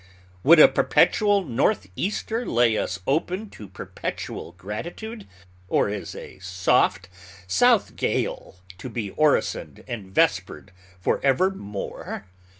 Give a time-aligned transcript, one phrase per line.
[0.43, 5.27] Would a perpetual northeaster lay us open to perpetual gratitude?
[5.67, 7.07] or is a soft
[7.45, 10.69] south gale to be orisoned and vespered
[10.99, 12.25] forevermore?